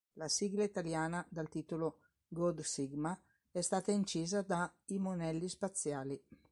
[0.13, 3.15] La sigla italiana dal titolo "God Sigma"
[3.51, 6.19] è stata incisa da I monelli spaziali.